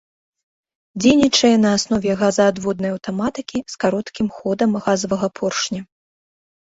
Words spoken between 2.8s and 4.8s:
аўтаматыкі з кароткім ходам